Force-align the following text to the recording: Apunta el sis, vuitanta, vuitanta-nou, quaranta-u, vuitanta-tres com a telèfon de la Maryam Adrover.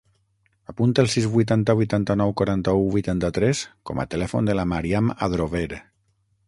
Apunta 0.71 1.03
el 1.03 1.09
sis, 1.15 1.27
vuitanta, 1.35 1.75
vuitanta-nou, 1.81 2.33
quaranta-u, 2.41 2.81
vuitanta-tres 2.97 3.63
com 3.91 4.01
a 4.05 4.09
telèfon 4.17 4.51
de 4.53 4.59
la 4.61 4.67
Maryam 4.75 5.17
Adrover. 5.29 5.67